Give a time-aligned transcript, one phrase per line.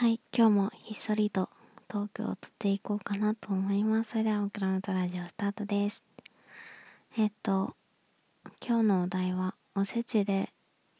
[0.00, 1.50] はい、今日もひっそりと
[1.88, 4.10] トークを撮っていこうかなと思います。
[4.10, 6.04] それでは、オクラムトラジオスタートです。
[7.16, 7.74] えっと、
[8.64, 10.50] 今日のお題は、おせちで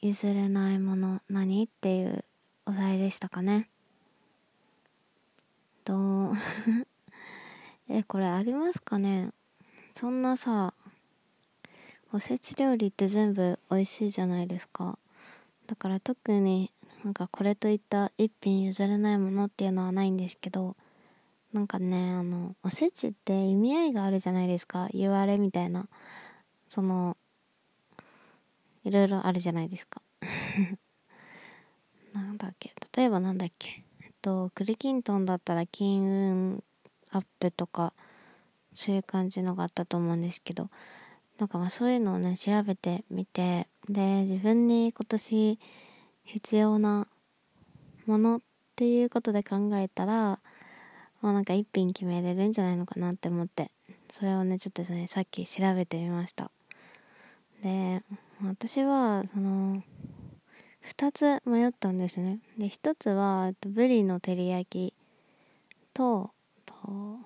[0.00, 2.24] 譲れないもの何っていう
[2.66, 3.70] お題でしたかね。
[5.84, 6.32] と、
[7.88, 9.30] え、これありますかね
[9.94, 10.74] そんなさ、
[12.12, 14.98] おせち料理って全部美味しいじゃないですか。
[15.68, 16.72] だから特に
[17.04, 20.76] なんかこれといった一品譲れないものっていうのはないんですけど
[21.52, 24.88] なんかねあのおせちって意味合いがあるじゃないですか。
[24.92, 25.88] 言われみたいな。
[26.68, 27.16] その
[28.84, 30.02] いろいろあるじゃないですか。
[32.12, 32.74] なんだっけ。
[32.94, 33.82] 例えばなんだっけ。
[34.02, 36.64] えっと栗きんとんだったら金運
[37.10, 37.94] アップとか
[38.74, 40.68] そういう感じのがあったと思うんですけど。
[41.38, 43.68] なんかまあそういうのをね調べてみて。
[43.88, 45.58] で自分に今年
[46.28, 47.08] 必要な
[48.04, 48.40] ものっ
[48.76, 50.40] ていうことで考えたら、
[51.22, 53.70] まあなんか一品決めれるんじゃないのかなって思って、
[54.10, 56.50] それをね、ちょっとね、さっき調べてみました。
[57.62, 58.02] で、
[58.44, 59.82] 私は、その、
[60.80, 62.40] 二つ迷ったんですね。
[62.58, 64.94] で、一つは、ブリの照り焼き
[65.94, 66.30] と、
[66.66, 67.18] と、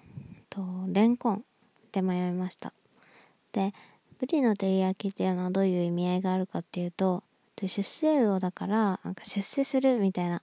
[0.49, 1.45] と、レンコン
[1.91, 2.73] で迷いました。
[3.53, 3.75] で、
[4.19, 7.25] ブリの照り焼きっていうのはどういう意味合いがあるかっていうと、
[7.63, 10.43] で出世魚だからなんか出世するみたいな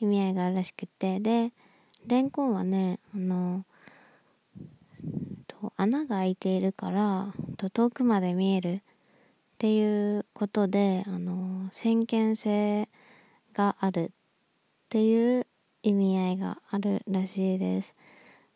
[0.00, 1.50] 意味合いがあるらしくてで
[2.06, 3.64] レンコンはねあの
[5.76, 7.34] 穴が開いているから
[7.72, 8.80] 遠くまで見えるっ
[9.58, 12.88] ていうことであの先見性
[13.52, 14.10] があるっ
[14.88, 15.46] ていう
[15.82, 17.96] 意味合いがあるらしいです。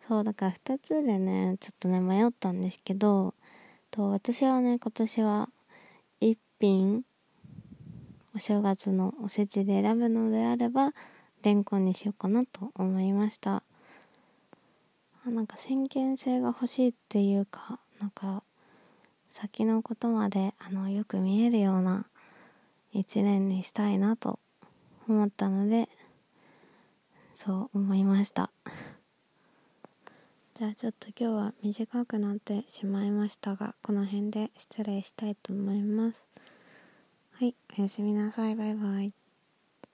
[0.06, 3.34] そうだから2つでねちょっとね迷ったんですけど
[3.91, 5.48] と私はね今年は
[6.20, 7.04] 一品
[8.34, 10.92] お正月のおせちで選ぶのであれば
[11.42, 13.62] レンコンにしようかなと思いました。
[15.27, 18.42] あなんか先見性が欲しいっていうかなんか
[19.28, 22.06] 先のことまであのよく見えるような
[22.93, 24.38] 一年にしたいなと
[25.09, 25.88] 思ったので
[27.34, 28.50] そう思いました。
[30.54, 36.27] じゃあちょっと今日は短くなってしまいましたがこの辺で失礼したいと思います。
[37.41, 38.55] はい、おやすみなさい。
[38.55, 39.19] バイバイ。